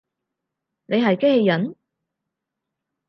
[0.87, 1.75] 你係機器人？